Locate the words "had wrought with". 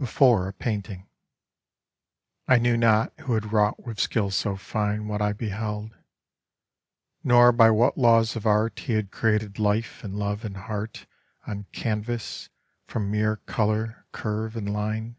3.34-4.00